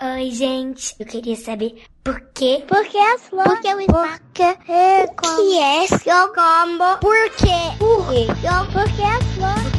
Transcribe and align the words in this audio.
Oi, 0.00 0.30
gente. 0.30 0.94
Eu 1.00 1.06
queria 1.06 1.34
saber 1.34 1.82
por 2.04 2.20
quê? 2.32 2.62
Por 2.68 2.86
que 2.86 2.96
as 2.96 3.22
flores? 3.22 3.52
Por 3.52 3.60
que 3.60 3.74
o 3.74 3.80
espaço? 3.80 4.20
Por 4.20 4.32
que 4.32 4.42
é 4.42 5.06
que 5.08 5.58
é 5.58 5.86
seu 5.88 6.28
combo? 6.28 6.98
Por 7.00 7.30
quê? 7.30 7.76
Por 7.80 8.08
quê? 8.08 8.26
Por 8.72 8.84
que 8.94 9.02
as 9.02 9.24
flores? 9.34 9.78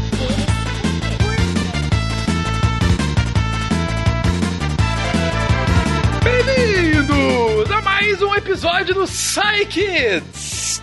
Bem-vindos 6.21 7.71
a 7.71 7.81
mais 7.81 8.21
um 8.21 8.35
episódio 8.35 8.95
do 8.95 9.05
Psy 9.05 9.65
Kids! 9.69 10.81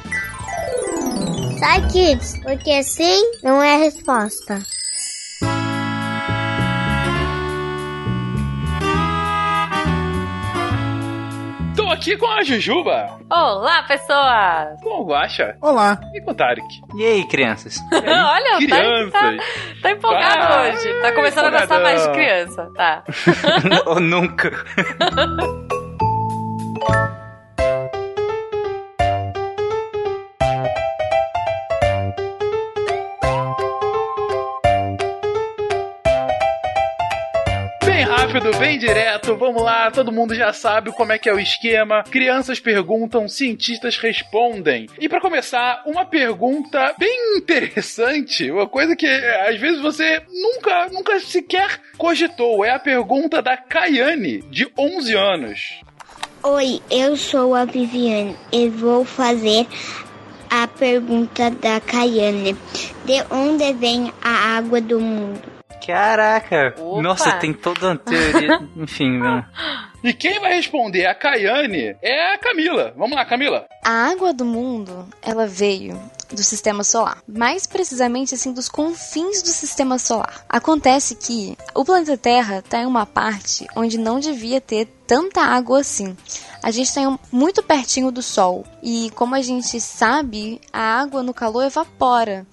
Psy 1.57 1.93
Kids, 1.93 2.41
porque 2.43 2.83
sim 2.83 3.33
não 3.43 3.63
é 3.63 3.75
a 3.75 3.79
resposta. 3.81 4.76
Tô 11.77 11.89
aqui 11.91 12.17
com 12.17 12.27
a 12.27 12.43
Jujuba, 12.43 13.19
Olá, 13.31 13.83
pessoas! 13.83 14.81
com 14.83 15.03
o 15.03 15.07
Guaxa 15.07 15.57
Olá. 15.61 15.99
e 16.15 16.21
com 16.23 16.31
o 16.31 16.35
Tarek. 16.35 16.67
E 16.97 17.05
aí, 17.05 17.25
crianças? 17.29 17.77
Olha, 17.93 18.53
tá, 18.53 18.59
Crianças! 18.59 19.13
tá, 19.13 19.37
tá 19.83 19.91
empolgado 19.91 20.43
Ah, 20.55 20.63
hoje. 20.75 21.01
Tá 21.03 21.13
começando 21.13 21.45
a 21.47 21.51
gostar 21.51 21.65
empolgadão. 21.65 21.83
mais 21.83 22.03
de 22.03 22.13
criança. 22.13 22.71
Tá. 22.75 23.05
Ou 23.87 24.01
nunca? 24.01 24.51
bem 38.59 38.79
direto, 38.79 39.37
vamos 39.37 39.63
lá, 39.63 39.91
todo 39.91 40.13
mundo 40.13 40.35
já 40.35 40.53
sabe 40.53 40.91
como 40.93 41.13
é 41.13 41.19
que 41.19 41.29
é 41.29 41.35
o 41.35 41.39
esquema. 41.39 42.03
Crianças 42.05 42.59
perguntam, 42.59 43.29
cientistas 43.29 43.97
respondem. 43.99 44.89
E 44.99 45.09
pra 45.09 45.21
começar, 45.21 45.83
uma 45.85 46.07
pergunta 46.07 46.95
bem 46.99 47.37
interessante, 47.37 48.51
uma 48.51 48.67
coisa 48.67 48.97
que 48.97 49.07
eh, 49.07 49.51
às 49.51 49.61
vezes 49.61 49.81
você 49.81 50.23
nunca, 50.31 50.89
nunca 50.89 51.21
sequer 51.21 51.81
cogitou, 51.99 52.65
é 52.65 52.71
a 52.71 52.79
pergunta 52.79 53.43
da 53.43 53.57
Kayane, 53.57 54.43
de 54.43 54.67
11 54.79 55.15
anos. 55.15 55.81
Oi, 56.43 56.81
eu 56.91 57.17
sou 57.17 57.55
a 57.55 57.65
Viviane 57.65 58.37
e 58.53 58.69
vou 58.69 59.05
fazer 59.05 59.67
a 60.49 60.67
pergunta 60.67 61.51
da 61.51 61.81
Caiane. 61.81 62.57
De 63.05 63.23
onde 63.31 63.73
vem 63.75 64.13
a 64.23 64.57
água 64.57 64.81
do 64.81 65.01
mundo? 65.01 65.56
Caraca! 65.87 66.75
Opa. 66.79 67.03
Nossa, 67.03 67.33
tem 67.35 67.53
toda 67.53 67.87
uma 67.87 67.97
teoria. 67.97 68.61
Enfim, 68.77 69.19
né? 69.19 69.45
E 70.03 70.13
quem 70.13 70.39
vai 70.41 70.55
responder 70.55 71.07
a 71.07 71.15
Kayane 71.15 71.97
é 72.03 72.35
a 72.35 72.39
Camila. 72.39 72.93
Vamos 72.97 73.17
lá, 73.17 73.25
Camila. 73.25 73.67
A 73.85 74.11
água 74.11 74.33
do 74.33 74.45
mundo, 74.45 75.09
ela 75.23 75.47
veio 75.47 75.99
do 76.33 76.43
sistema 76.43 76.85
solar, 76.85 77.23
mais 77.27 77.67
precisamente 77.67 78.35
assim 78.35 78.53
dos 78.53 78.69
confins 78.69 79.43
do 79.43 79.49
sistema 79.49 79.99
solar. 79.99 80.45
Acontece 80.49 81.15
que 81.15 81.57
o 81.75 81.85
planeta 81.85 82.17
Terra 82.17 82.59
está 82.59 82.81
em 82.81 82.87
uma 82.87 83.07
parte 83.07 83.67
onde 83.77 83.99
não 83.99 84.19
devia 84.19 84.61
ter 84.61 84.87
tanta 85.07 85.41
água 85.41 85.81
assim. 85.81 86.17
A 86.63 86.71
gente 86.71 86.89
está 86.89 87.19
muito 87.31 87.63
pertinho 87.63 88.11
do 88.11 88.23
Sol 88.23 88.65
e, 88.83 89.11
como 89.15 89.35
a 89.35 89.41
gente 89.41 89.81
sabe, 89.81 90.61
a 90.73 91.01
água 91.01 91.23
no 91.23 91.33
calor 91.33 91.65
evapora. 91.65 92.47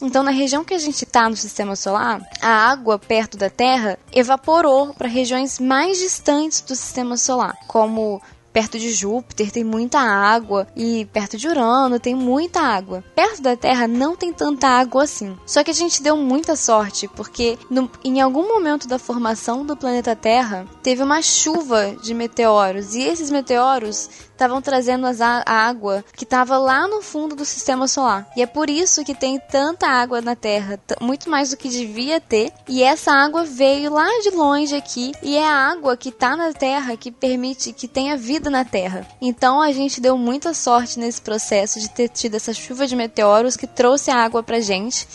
Então, 0.00 0.24
na 0.24 0.32
região 0.32 0.64
que 0.64 0.74
a 0.74 0.78
gente 0.78 1.04
está 1.04 1.28
no 1.30 1.36
sistema 1.36 1.76
solar, 1.76 2.20
a 2.40 2.48
água 2.48 2.98
perto 2.98 3.36
da 3.36 3.48
Terra 3.48 3.96
evaporou 4.12 4.92
para 4.94 5.06
regiões 5.06 5.60
mais 5.60 5.98
distantes 5.98 6.60
do 6.60 6.74
sistema 6.74 7.16
solar, 7.16 7.56
como 7.68 8.20
perto 8.52 8.78
de 8.78 8.90
Júpiter 8.92 9.50
tem 9.50 9.64
muita 9.64 9.98
água 10.00 10.66
e 10.76 11.06
perto 11.12 11.36
de 11.36 11.48
Urano 11.48 11.98
tem 11.98 12.14
muita 12.14 12.60
água. 12.60 13.02
Perto 13.14 13.40
da 13.42 13.56
Terra 13.56 13.86
não 13.88 14.14
tem 14.14 14.32
tanta 14.32 14.66
água 14.68 15.04
assim. 15.04 15.36
Só 15.46 15.64
que 15.64 15.70
a 15.70 15.74
gente 15.74 16.02
deu 16.02 16.16
muita 16.16 16.54
sorte 16.56 17.08
porque 17.08 17.58
no- 17.70 17.90
em 18.04 18.20
algum 18.20 18.46
momento 18.48 18.86
da 18.86 18.98
formação 18.98 19.64
do 19.64 19.76
planeta 19.76 20.14
Terra 20.14 20.66
teve 20.82 21.02
uma 21.02 21.22
chuva 21.22 21.96
de 22.02 22.12
meteoros 22.14 22.94
e 22.94 23.02
esses 23.02 23.30
meteoros 23.30 24.10
estavam 24.32 24.60
trazendo 24.60 25.06
as 25.06 25.20
a 25.20 25.42
água 25.46 26.04
que 26.14 26.24
estava 26.24 26.58
lá 26.58 26.88
no 26.88 27.00
fundo 27.00 27.36
do 27.36 27.44
sistema 27.44 27.86
solar. 27.86 28.28
E 28.36 28.42
é 28.42 28.46
por 28.46 28.68
isso 28.68 29.04
que 29.04 29.14
tem 29.14 29.38
tanta 29.38 29.86
água 29.86 30.20
na 30.20 30.34
Terra, 30.34 30.78
muito 31.00 31.30
mais 31.30 31.50
do 31.50 31.56
que 31.56 31.68
devia 31.68 32.20
ter. 32.20 32.52
E 32.68 32.82
essa 32.82 33.12
água 33.12 33.44
veio 33.44 33.92
lá 33.92 34.08
de 34.22 34.30
longe 34.30 34.74
aqui 34.74 35.12
e 35.22 35.36
é 35.36 35.46
a 35.46 35.70
água 35.70 35.96
que 35.96 36.08
está 36.08 36.36
na 36.36 36.52
Terra 36.52 36.96
que 36.96 37.10
permite 37.10 37.72
que 37.72 37.86
tenha 37.86 38.16
vida 38.16 38.50
na 38.50 38.64
Terra. 38.64 39.06
Então 39.20 39.60
a 39.60 39.72
gente 39.72 40.00
deu 40.00 40.18
muita 40.18 40.52
sorte 40.54 40.98
nesse 40.98 41.20
processo 41.20 41.78
de 41.78 41.88
ter 41.88 42.08
tido 42.08 42.34
essa 42.34 42.52
chuva 42.52 42.86
de 42.86 42.96
meteoros 42.96 43.56
que 43.56 43.66
trouxe 43.66 44.10
a 44.10 44.16
água 44.16 44.42
pra 44.42 44.60
gente. 44.60 45.06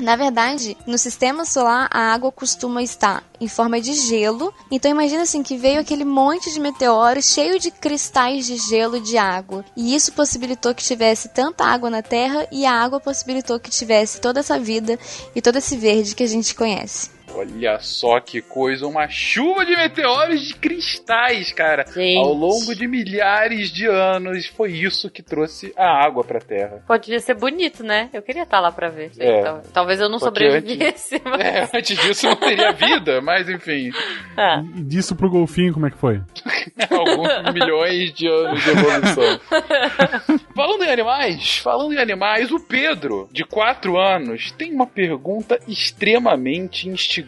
Na 0.00 0.16
verdade, 0.16 0.76
no 0.86 0.98
sistema 0.98 1.44
solar 1.44 1.88
a 1.90 2.12
água 2.12 2.30
costuma 2.30 2.82
estar 2.82 3.24
em 3.44 3.48
forma 3.48 3.80
de 3.80 3.92
gelo. 3.92 4.52
Então 4.70 4.90
imagina 4.90 5.22
assim 5.22 5.42
que 5.42 5.56
veio 5.56 5.80
aquele 5.80 6.04
monte 6.04 6.52
de 6.52 6.58
meteoros 6.58 7.26
cheio 7.26 7.60
de 7.60 7.70
cristais 7.70 8.46
de 8.46 8.56
gelo 8.56 9.00
de 9.00 9.16
água. 9.16 9.64
E 9.76 9.94
isso 9.94 10.12
possibilitou 10.12 10.74
que 10.74 10.82
tivesse 10.82 11.28
tanta 11.28 11.64
água 11.64 11.90
na 11.90 12.02
Terra 12.02 12.48
e 12.50 12.64
a 12.66 12.72
água 12.72 12.98
possibilitou 12.98 13.60
que 13.60 13.70
tivesse 13.70 14.20
toda 14.20 14.40
essa 14.40 14.58
vida 14.58 14.98
e 15.34 15.42
todo 15.42 15.56
esse 15.56 15.76
verde 15.76 16.14
que 16.14 16.22
a 16.22 16.28
gente 16.28 16.54
conhece. 16.54 17.13
Olha 17.34 17.78
só 17.80 18.20
que 18.20 18.40
coisa, 18.40 18.86
uma 18.86 19.08
chuva 19.08 19.64
de 19.64 19.76
meteoros 19.76 20.40
de 20.42 20.54
cristais, 20.54 21.52
cara. 21.52 21.84
Gente. 21.92 22.18
Ao 22.18 22.32
longo 22.32 22.74
de 22.74 22.86
milhares 22.86 23.70
de 23.70 23.86
anos, 23.86 24.46
foi 24.46 24.72
isso 24.72 25.10
que 25.10 25.22
trouxe 25.22 25.72
a 25.76 26.04
água 26.04 26.22
pra 26.22 26.40
Terra. 26.40 26.82
Podia 26.86 27.18
ser 27.20 27.34
bonito, 27.34 27.82
né? 27.82 28.08
Eu 28.12 28.22
queria 28.22 28.42
estar 28.44 28.60
lá 28.60 28.70
pra 28.70 28.88
ver. 28.88 29.10
É. 29.18 29.42
Tal- 29.42 29.62
Talvez 29.72 30.00
eu 30.00 30.08
não 30.08 30.18
Só 30.18 30.30
que 30.30 30.44
sobrevivesse, 30.44 31.20
mas... 31.24 31.40
É, 31.40 31.68
antes 31.78 31.98
disso 31.98 32.26
não 32.26 32.36
teria 32.36 32.72
vida, 32.72 33.20
mas 33.20 33.48
enfim, 33.48 33.90
Ah. 34.36 34.62
E 34.76 34.82
disso 34.82 35.14
pro 35.16 35.30
golfinho, 35.30 35.72
como 35.74 35.86
é 35.86 35.90
que 35.90 35.98
foi? 35.98 36.20
alguns 36.90 37.52
milhões 37.52 38.12
de 38.12 38.26
anos 38.28 38.62
de 38.62 38.70
evolução. 38.70 39.40
falando 40.54 40.84
em 40.84 40.90
animais, 40.90 41.58
falando 41.58 41.92
em 41.92 41.98
animais, 41.98 42.50
o 42.50 42.60
Pedro, 42.60 43.28
de 43.32 43.44
4 43.44 43.98
anos, 43.98 44.50
tem 44.52 44.72
uma 44.72 44.86
pergunta 44.86 45.58
extremamente 45.66 46.88
instigante. 46.88 47.23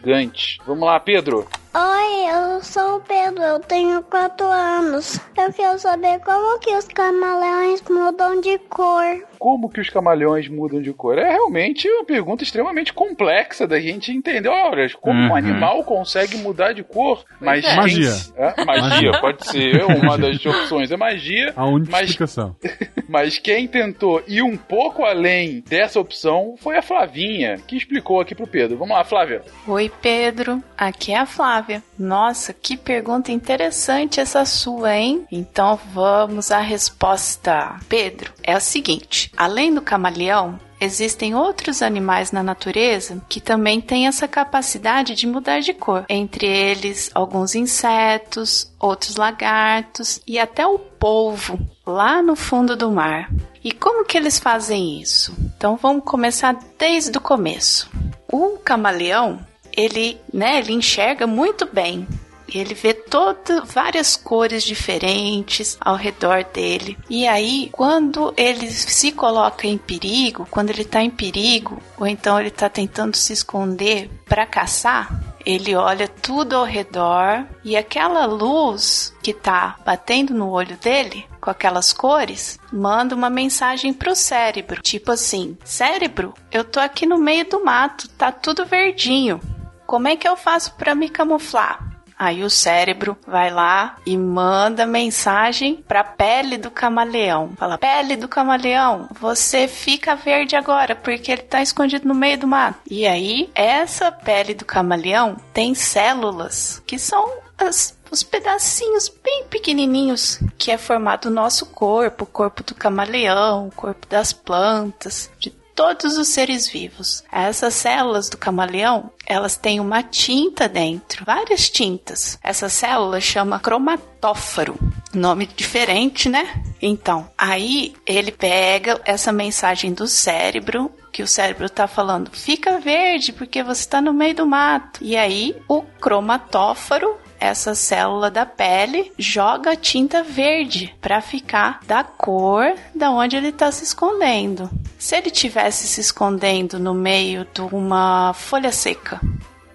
Vamos 0.65 0.85
lá, 0.85 0.99
Pedro. 0.99 1.47
Oi, 1.79 2.25
eu 2.33 2.63
sou 2.63 2.95
o 2.95 3.01
Pedro, 3.01 3.39
eu 3.43 3.59
tenho 3.59 4.01
4 4.01 4.43
anos. 4.47 5.19
Eu 5.37 5.53
quero 5.53 5.77
saber 5.77 6.19
como 6.21 6.57
que 6.59 6.73
os 6.75 6.87
camaleões 6.87 7.83
mudam 7.87 8.41
de 8.41 8.57
cor. 8.57 9.23
Como 9.37 9.69
que 9.69 9.79
os 9.79 9.87
camaleões 9.87 10.49
mudam 10.49 10.81
de 10.81 10.91
cor? 10.91 11.19
É 11.19 11.29
realmente 11.33 11.87
uma 11.87 12.03
pergunta 12.03 12.43
extremamente 12.43 12.91
complexa 12.91 13.67
da 13.67 13.79
gente 13.79 14.11
entender. 14.11 14.49
Olha, 14.49 14.87
como 14.99 15.19
um 15.19 15.27
Uhum. 15.27 15.35
animal 15.35 15.83
consegue 15.83 16.37
mudar 16.37 16.73
de 16.73 16.83
cor? 16.83 17.23
Mas 17.39 17.63
é. 17.63 17.75
Magia. 17.75 18.09
É, 18.35 18.65
magia, 18.65 19.11
pode 19.21 19.45
ser. 19.45 19.83
Uma 19.85 20.17
das 20.17 20.43
opções 20.43 20.91
é 20.91 20.97
magia. 20.97 21.53
A 21.55 21.67
única 21.67 21.91
Mas- 21.91 22.09
explicação. 22.09 22.55
Mas 23.07 23.37
quem 23.37 23.67
tentou 23.67 24.23
ir 24.27 24.41
um 24.41 24.57
pouco 24.57 25.05
além 25.05 25.63
dessa 25.69 25.99
opção 25.99 26.55
foi 26.57 26.75
a 26.75 26.81
Flavinha, 26.81 27.57
que 27.67 27.77
explicou 27.77 28.19
aqui 28.19 28.33
pro 28.33 28.47
Pedro. 28.47 28.77
Vamos 28.79 28.97
lá, 28.97 29.03
Flávia. 29.03 29.43
Oi, 29.67 29.91
Pedro. 30.01 30.61
Aqui 30.75 31.13
é 31.13 31.19
a 31.19 31.25
Flávia. 31.27 31.66
Nossa, 31.97 32.53
que 32.53 32.77
pergunta 32.77 33.31
interessante 33.31 34.19
essa 34.19 34.45
sua, 34.45 34.95
hein? 34.95 35.25
Então 35.31 35.79
vamos 35.93 36.51
à 36.51 36.59
resposta. 36.59 37.79
Pedro, 37.89 38.31
é 38.43 38.55
o 38.55 38.61
seguinte: 38.61 39.31
além 39.35 39.73
do 39.73 39.81
camaleão, 39.81 40.59
Existem 40.79 41.33
outros 41.33 41.81
animais 41.81 42.31
na 42.31 42.43
natureza 42.43 43.19
que 43.27 43.41
também 43.41 43.81
têm 43.81 44.05
essa 44.05 44.27
capacidade 44.27 45.15
de 45.15 45.25
mudar 45.25 45.59
de 45.59 45.73
cor. 45.73 46.05
Entre 46.07 46.45
eles, 46.45 47.09
alguns 47.15 47.55
insetos, 47.55 48.71
outros 48.79 49.15
lagartos 49.15 50.21
e 50.27 50.37
até 50.37 50.67
o 50.67 50.77
polvo 50.77 51.59
lá 51.85 52.21
no 52.21 52.35
fundo 52.35 52.75
do 52.75 52.91
mar. 52.91 53.27
E 53.63 53.71
como 53.71 54.05
que 54.05 54.17
eles 54.17 54.37
fazem 54.37 55.01
isso? 55.01 55.35
Então 55.57 55.77
vamos 55.77 56.03
começar 56.03 56.55
desde 56.77 57.17
o 57.17 57.21
começo. 57.21 57.89
O 58.31 58.59
camaleão, 58.59 59.39
ele, 59.77 60.19
né, 60.33 60.57
ele 60.57 60.73
enxerga 60.73 61.27
muito 61.27 61.69
bem. 61.71 62.07
Ele 62.51 62.73
vê 62.73 62.93
todas 62.93 63.71
várias 63.71 64.15
cores 64.15 64.63
diferentes 64.63 65.77
ao 65.81 65.95
redor 65.95 66.45
dele. 66.45 66.97
E 67.09 67.27
aí, 67.27 67.69
quando 67.73 68.33
ele 68.37 68.71
se 68.71 69.11
coloca 69.11 69.67
em 69.67 69.77
perigo, 69.77 70.47
quando 70.49 70.69
ele 70.69 70.85
tá 70.85 71.03
em 71.03 71.09
perigo, 71.09 71.77
ou 71.97 72.07
então 72.07 72.39
ele 72.39 72.49
tá 72.49 72.69
tentando 72.69 73.17
se 73.17 73.33
esconder 73.33 74.09
para 74.25 74.45
caçar, 74.45 75.21
ele 75.45 75.75
olha 75.75 76.07
tudo 76.07 76.55
ao 76.55 76.63
redor 76.63 77.45
e 77.65 77.75
aquela 77.75 78.25
luz 78.25 79.13
que 79.21 79.33
tá 79.33 79.75
batendo 79.85 80.33
no 80.33 80.49
olho 80.49 80.77
dele, 80.77 81.25
com 81.41 81.49
aquelas 81.49 81.91
cores, 81.91 82.57
manda 82.71 83.13
uma 83.13 83.29
mensagem 83.29 83.93
pro 83.93 84.15
cérebro, 84.15 84.81
tipo 84.81 85.11
assim: 85.11 85.57
"Cérebro, 85.65 86.33
eu 86.49 86.63
tô 86.63 86.79
aqui 86.79 87.05
no 87.05 87.17
meio 87.17 87.47
do 87.49 87.63
mato, 87.63 88.07
tá 88.09 88.31
tudo 88.31 88.65
verdinho. 88.65 89.39
Como 89.87 90.07
é 90.07 90.15
que 90.15 90.27
eu 90.27 90.37
faço 90.37 90.73
para 90.75 90.93
me 90.93 91.09
camuflar?" 91.09 91.97
Aí 92.19 92.43
o 92.43 92.49
cérebro 92.49 93.15
vai 93.27 93.51
lá 93.51 93.97
e 94.03 94.17
manda 94.17 94.87
mensagem 94.87 95.75
pra 95.87 96.03
pele 96.03 96.57
do 96.57 96.71
camaleão. 96.71 97.51
Fala: 97.55 97.77
"Pele 97.77 98.15
do 98.15 98.27
camaleão, 98.27 99.07
você 99.19 99.67
fica 99.67 100.15
verde 100.15 100.55
agora 100.55 100.95
porque 100.95 101.31
ele 101.31 101.43
tá 101.43 101.61
escondido 101.61 102.07
no 102.07 102.15
meio 102.15 102.39
do 102.39 102.47
mato". 102.47 102.79
E 102.89 103.05
aí 103.05 103.51
essa 103.53 104.11
pele 104.11 104.55
do 104.55 104.65
camaleão 104.65 105.37
tem 105.53 105.75
células 105.75 106.81
que 106.87 106.97
são 106.97 107.31
as 107.57 107.95
os 108.09 108.23
pedacinhos 108.23 109.11
bem 109.23 109.45
pequenininhos 109.49 110.39
que 110.57 110.71
é 110.71 110.77
formado 110.77 111.25
o 111.25 111.31
nosso 111.31 111.65
corpo, 111.65 112.23
o 112.23 112.27
corpo 112.27 112.63
do 112.63 112.73
camaleão, 112.73 113.67
o 113.67 113.71
corpo 113.71 114.07
das 114.07 114.31
plantas, 114.31 115.29
de 115.39 115.49
todos 115.77 116.17
os 116.17 116.29
seres 116.29 116.67
vivos. 116.67 117.23
Essas 117.31 117.75
células 117.75 118.29
do 118.29 118.37
camaleão, 118.37 119.11
elas 119.27 119.55
têm 119.55 119.79
uma 119.79 120.01
tinta 120.01 120.67
dentro, 120.67 121.23
várias 121.23 121.69
tintas. 121.69 122.39
Essa 122.43 122.67
célula 122.67 123.21
chama 123.21 123.59
cromatóforo. 123.59 124.75
Nome 125.13 125.45
diferente, 125.45 126.27
né? 126.29 126.63
Então, 126.81 127.29
aí 127.37 127.93
ele 128.07 128.31
pega 128.31 128.99
essa 129.05 129.31
mensagem 129.31 129.93
do 129.93 130.07
cérebro 130.07 130.91
que 131.11 131.21
o 131.21 131.27
cérebro 131.27 131.69
tá 131.69 131.87
falando, 131.87 132.31
fica 132.31 132.79
verde 132.79 133.31
porque 133.31 133.63
você 133.63 133.81
está 133.81 134.01
no 134.01 134.13
meio 134.13 134.35
do 134.35 134.45
mato. 134.47 135.03
E 135.03 135.15
aí 135.15 135.55
o 135.67 135.81
cromatóforo 135.81 137.17
essa 137.39 137.75
célula 137.75 138.29
da 138.29 138.45
pele 138.45 139.11
joga 139.17 139.75
tinta 139.75 140.23
verde 140.23 140.95
para 141.01 141.21
ficar 141.21 141.79
da 141.85 142.03
cor 142.03 142.73
da 142.93 143.11
onde 143.11 143.35
ele 143.35 143.49
está 143.49 143.71
se 143.71 143.83
escondendo. 143.83 144.69
Se 144.97 145.15
ele 145.15 145.29
tivesse 145.29 145.87
se 145.87 146.01
escondendo 146.01 146.79
no 146.79 146.93
meio 146.93 147.47
de 147.53 147.61
uma 147.61 148.33
folha 148.33 148.71
seca, 148.71 149.21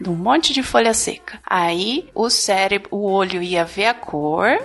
de 0.01 0.11
um 0.11 0.15
monte 0.15 0.53
de 0.53 0.63
folha 0.63 0.93
seca, 0.93 1.39
aí 1.47 2.09
o 2.15 2.29
cérebro, 2.29 2.89
o 2.91 3.05
olho 3.05 3.43
ia 3.43 3.65
ver 3.65 3.87
a 3.87 3.95
cor 3.95 4.59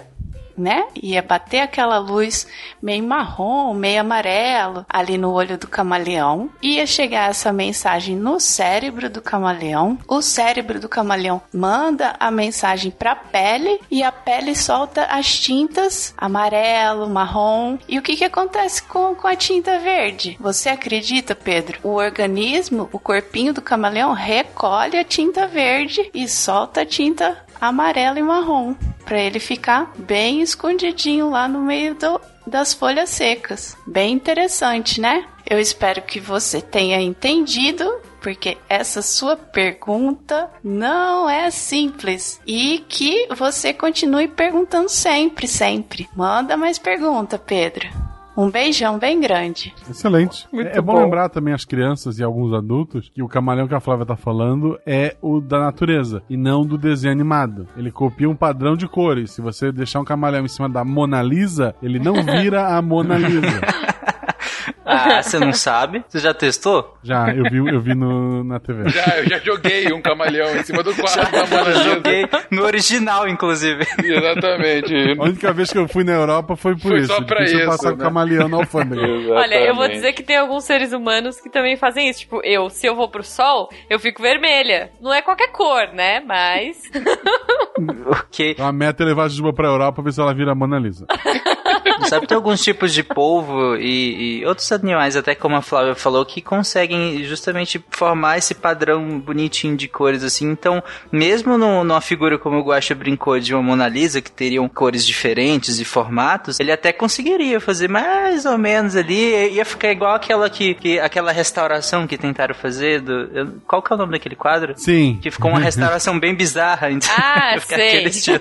né? 0.58 0.88
Ia 1.02 1.22
bater 1.22 1.60
aquela 1.60 1.98
luz 1.98 2.48
meio 2.82 3.04
marrom, 3.04 3.74
meio 3.74 4.02
amarelo 4.02 4.86
ali 4.90 5.18
no 5.18 5.32
olho 5.32 5.58
do 5.58 5.68
camaleão. 5.68 6.50
Ia 6.62 6.86
chegar 6.88 7.30
essa 7.30 7.54
mensagem 7.54 8.16
no 8.16 8.40
cérebro 8.40 9.10
do 9.10 9.22
camaleão. 9.22 9.98
O 10.08 10.22
cérebro 10.22 10.80
do 10.80 10.90
camaleão 10.90 11.42
manda 11.54 12.16
a 12.20 12.32
mensagem 12.32 12.92
para 12.92 13.12
a 13.12 13.16
pele 13.16 13.80
e 13.92 14.04
a 14.04 14.12
pele 14.12 14.56
solta 14.56 15.04
as 15.06 15.38
tintas 15.40 16.14
amarelo, 16.18 17.10
marrom. 17.10 17.78
E 17.88 17.98
o 18.00 18.02
que, 18.02 18.16
que 18.16 18.24
acontece 18.24 18.82
com, 18.84 19.16
com 19.16 19.28
a 19.28 19.36
tinta 19.36 19.80
verde? 19.80 20.38
Você 20.40 20.70
acredita, 20.70 21.36
Pedro? 21.36 21.80
O 21.84 21.90
organismo, 21.90 22.90
o 22.92 23.00
corpinho 23.00 23.54
do 23.54 23.62
camaleão 23.62 24.14
recolhe 24.14 24.98
a 24.98 25.04
tinta 25.04 25.48
verde 25.48 26.10
e 26.14 26.28
solta 26.28 26.82
a 26.82 26.86
tinta 26.86 27.38
amarelo 27.60 28.18
e 28.18 28.24
marrom, 28.24 28.76
para 29.06 29.20
ele 29.20 29.40
ficar 29.40 29.92
bem 29.98 30.42
escondidinho 30.42 31.30
lá 31.30 31.48
no 31.48 31.62
meio 31.62 31.96
do, 31.96 32.20
das 32.46 32.74
folhas 32.74 33.10
secas. 33.10 33.78
Bem 33.86 34.14
interessante, 34.14 35.00
né? 35.00 35.26
Eu 35.50 35.60
espero 35.60 36.02
que 36.02 36.20
você 36.20 36.62
tenha 36.62 37.00
entendido, 37.00 37.90
porque 38.22 38.58
essa 38.68 39.02
sua 39.02 39.38
pergunta 39.38 40.50
não 40.64 41.30
é 41.30 41.50
simples 41.50 42.42
e 42.46 42.84
que 42.90 43.28
você 43.34 43.74
continue 43.74 44.28
perguntando 44.28 44.90
sempre, 44.90 45.48
sempre. 45.48 46.10
Manda 46.16 46.58
mais 46.58 46.78
pergunta, 46.78 47.38
Pedro. 47.38 48.07
Um 48.38 48.52
beijão 48.52 49.00
bem 49.00 49.20
grande. 49.20 49.74
Excelente. 49.90 50.48
Muito 50.54 50.68
é 50.68 50.80
bom, 50.80 50.94
bom. 50.94 51.02
lembrar 51.02 51.28
também 51.28 51.56
as 51.56 51.66
crianças 51.66 52.20
e 52.20 52.24
alguns 52.24 52.54
adultos 52.54 53.10
que 53.12 53.24
o 53.24 53.28
camaleão 53.28 53.68
que 53.68 53.74
a 53.74 53.80
Flávia 53.80 54.06
tá 54.06 54.16
falando 54.16 54.80
é 54.86 55.18
o 55.24 55.42
da 55.42 55.60
natureza 55.60 56.22
e 56.30 56.38
não 56.38 56.64
do 56.64 56.78
desenho 56.78 57.12
animado. 57.12 57.68
Ele 57.76 57.92
copia 57.92 58.30
um 58.30 58.36
padrão 58.36 58.78
de 58.78 58.88
cores. 58.88 59.32
Se 59.32 59.42
você 59.42 59.72
deixar 59.72 60.00
um 60.02 60.06
camaleão 60.06 60.46
em 60.46 60.50
cima 60.50 60.70
da 60.70 60.86
Mona 60.86 61.20
Lisa, 61.24 61.74
ele 61.82 61.98
não 61.98 62.14
vira 62.24 62.78
a 62.78 62.82
Mona 62.82 63.18
Lisa. 63.18 63.87
Ah, 65.18 65.22
você 65.22 65.38
não 65.40 65.52
sabe? 65.54 66.04
Você 66.08 66.20
já 66.20 66.34
testou? 66.34 66.98
Já, 67.04 67.34
eu 67.34 67.44
vi, 67.44 67.58
eu 67.58 67.80
vi 67.82 67.94
no, 67.94 68.44
na 68.44 68.60
TV. 68.60 68.90
Já, 68.90 69.18
eu 69.18 69.30
já 69.30 69.40
joguei 69.40 69.92
um 69.92 70.02
camaleão 70.02 70.56
em 70.56 70.64
cima 70.64 70.82
do 70.82 70.94
quadro 70.96 71.30
da 71.32 71.46
Mona 71.46 71.70
Eu 71.70 71.78
Lisa. 71.78 71.84
joguei 71.96 72.26
no 72.52 72.64
original, 72.64 73.28
inclusive. 73.28 73.86
Exatamente. 74.04 74.94
A 75.20 75.24
única 75.24 75.52
vez 75.54 75.72
que 75.72 75.78
eu 75.78 75.88
fui 75.88 76.04
na 76.04 76.14
Europa 76.14 76.56
foi 76.56 76.74
por 76.76 76.90
Foi 76.92 77.00
isso. 77.00 77.14
só 77.14 77.22
pra 77.22 77.44
isso, 77.44 77.66
passar 77.66 77.92
né? 77.92 77.98
camaleão 78.04 78.48
na 78.48 78.58
alfândega. 78.58 79.02
Olha, 79.34 79.56
eu 79.66 79.76
vou 79.76 79.88
dizer 79.88 80.14
que 80.14 80.24
tem 80.24 80.38
alguns 80.38 80.64
seres 80.64 80.94
humanos 80.94 81.40
que 81.42 81.50
também 81.50 81.76
fazem 81.76 82.10
isso. 82.10 82.20
Tipo, 82.22 82.42
eu, 82.44 82.70
se 82.70 82.88
eu 82.88 82.96
vou 82.96 83.10
pro 83.10 83.24
sol, 83.24 83.70
eu 83.90 84.00
fico 84.00 84.22
vermelha. 84.22 84.92
Não 85.02 85.14
é 85.14 85.22
qualquer 85.22 85.52
cor, 85.52 85.90
né? 85.94 86.22
Mas. 86.22 86.82
ok. 88.08 88.56
A 88.60 88.72
meta 88.72 89.04
é 89.04 89.06
levar 89.06 89.26
a 89.26 89.30
Juba 89.30 89.54
pra 89.54 89.68
Europa 89.68 89.96
pra 89.96 90.04
ver 90.04 90.12
se 90.14 90.22
ela 90.22 90.34
vira 90.34 90.52
a 90.52 90.56
Mona 90.56 90.80
Lisa. 90.80 91.06
Sabe, 92.06 92.28
tem 92.28 92.36
alguns 92.36 92.62
tipos 92.64 92.94
de 92.94 93.04
polvo 93.04 93.76
e, 93.76 94.40
e 94.42 94.46
outros 94.46 94.72
animais, 94.72 95.16
até 95.16 95.34
como 95.36 95.56
a 95.56 95.62
Flávia 95.62 95.96
falou, 95.96 96.26
que 96.26 96.42
conseguem 96.42 97.24
justamente 97.24 97.84
formar 97.90 98.38
esse 98.38 98.54
padrão 98.56 99.20
bonitinho 99.20 99.76
de 99.76 99.88
cores, 99.88 100.24
assim. 100.24 100.50
Então, 100.50 100.84
mesmo 101.12 101.58
no, 101.58 101.84
numa 101.84 102.02
figura 102.02 102.38
como 102.38 102.58
o 102.60 102.64
Guaxa 102.64 102.94
brincou 102.96 103.40
de 103.40 103.54
uma 103.54 103.62
Mona 103.64 103.88
Lisa, 103.88 104.22
que 104.22 104.32
teriam 104.32 104.68
cores 104.70 105.06
diferentes 105.06 105.80
e 105.80 105.86
formatos, 105.86 106.60
ele 106.60 106.72
até 106.72 106.92
conseguiria 106.94 107.60
fazer 107.60 107.90
mais 107.90 108.46
ou 108.46 108.58
menos 108.58 108.96
ali, 108.96 109.50
ia 109.54 109.66
ficar 109.66 109.92
igual 109.92 110.16
aquela 110.16 110.50
que, 110.50 110.74
que 110.76 111.00
aquela 111.00 111.32
restauração 111.32 112.06
que 112.08 112.18
tentaram 112.18 112.54
fazer 112.56 113.02
do... 113.02 113.14
eu- 113.34 113.48
qual 113.68 113.82
que 113.82 113.92
é 113.92 113.96
o 113.96 114.00
nome 114.00 114.12
daquele 114.12 114.36
quadro? 114.36 114.74
Sim. 114.78 115.20
Que 115.22 115.32
ficou 115.32 115.52
uma 115.52 115.60
restauração 115.60 116.20
bem 116.20 116.36
bizarra, 116.36 116.90
então. 116.92 117.10
Ah, 117.18 117.56
sei. 117.66 117.88
aquele 117.90 118.10
estilo. 118.10 118.40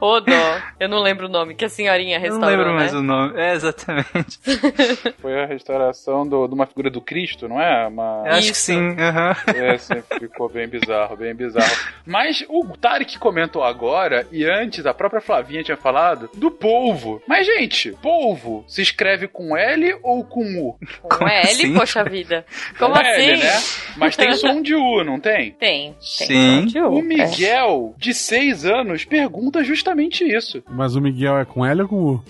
Ô, 0.00 0.20
dó. 0.20 0.60
Eu 0.78 0.88
não 0.88 1.00
lembro 1.02 1.26
o 1.26 1.28
nome 1.28 1.54
que 1.54 1.64
a 1.64 1.68
senhorinha 1.68 2.16
Eu 2.18 2.20
restaurou, 2.20 2.48
não 2.50 2.56
lembro 2.58 2.70
né? 2.72 2.76
mais 2.78 2.94
o 2.94 3.02
nome. 3.02 3.40
É, 3.40 3.52
exatamente. 3.54 4.38
Foi 5.20 5.42
a 5.42 5.46
restauração 5.46 6.26
do- 6.26 6.46
de 6.46 6.54
uma 6.54 6.66
figura 6.66 6.90
do 6.90 7.00
Cristo, 7.00 7.48
não 7.48 7.60
é? 7.60 7.86
Uma... 7.86 8.22
Eu 8.26 8.32
acho 8.32 8.46
que 8.48 8.52
Isso. 8.52 8.60
sim. 8.60 8.96
aham. 8.98 9.36
É, 9.54 9.78
sempre 9.78 10.18
ficou 10.20 10.48
bem 10.48 10.68
bizarro, 10.68 11.16
bem 11.16 11.34
bizarro. 11.34 11.70
Mas 12.04 12.44
o 12.48 12.64
Tarek 12.76 13.18
comentou 13.18 13.64
agora, 13.64 14.26
e 14.30 14.44
antes 14.44 14.84
a 14.86 14.92
própria 14.94 15.20
Flavinha 15.20 15.62
tinha 15.62 15.76
falado, 15.76 16.28
do 16.34 16.50
polvo. 16.50 17.22
Mas, 17.26 17.46
gente, 17.46 17.92
polvo 18.02 18.64
se 18.68 18.82
escreve 18.82 19.26
com 19.28 19.56
L 19.56 19.96
ou 20.02 20.24
com 20.24 20.42
U? 20.60 20.78
Com 21.02 21.26
L, 21.26 21.40
assim? 21.40 21.74
poxa 21.74 22.04
vida. 22.04 22.44
Como 22.78 22.94
Com 22.94 23.00
assim? 23.00 23.30
L, 23.30 23.38
né? 23.42 23.52
Mas 23.96 24.16
tem 24.16 24.32
som 24.34 24.60
de 24.60 24.74
U, 24.74 25.02
não 25.04 25.18
tem? 25.18 25.52
Tem. 25.52 25.92
tem 25.92 25.96
Sim. 26.00 26.60
som 26.60 26.66
de 26.66 26.80
U, 26.80 26.90
O 26.94 26.98
é. 26.98 27.02
Miguel, 27.02 27.94
de 27.96 28.12
6 28.14 28.66
anos, 28.66 29.04
pergunta 29.04 29.64
justamente 29.86 30.24
isso. 30.24 30.62
Mas 30.68 30.96
o 30.96 31.00
Miguel 31.00 31.38
é 31.38 31.44
com 31.44 31.64
L 31.64 31.82
ou 31.82 31.88
com 31.88 31.96
U? 31.96 32.22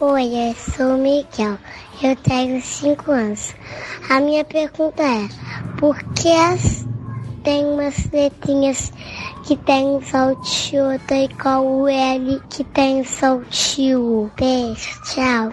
Oi, 0.00 0.24
eu 0.24 0.54
sou 0.54 0.94
o 0.94 0.98
Miguel. 0.98 1.58
Eu 2.02 2.16
tenho 2.16 2.62
5 2.62 3.10
anos. 3.10 3.54
A 4.08 4.20
minha 4.20 4.44
pergunta 4.44 5.02
é: 5.02 5.28
por 5.78 5.98
que 6.14 6.30
as... 6.32 6.86
tem 7.44 7.64
umas 7.66 8.10
letrinhas 8.10 8.90
que 9.46 9.56
tem 9.56 10.00
saltinho 10.02 10.94
e 10.94 11.28
qual 11.34 11.66
o 11.66 11.88
L 11.88 12.40
que 12.48 12.64
tem 12.64 13.04
saltinho? 13.04 14.30
Beijo, 14.38 15.02
tchau. 15.02 15.52